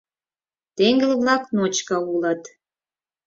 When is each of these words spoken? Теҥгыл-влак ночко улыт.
Теҥгыл-влак 0.75 1.43
ночко 1.55 1.95
улыт. 2.11 2.43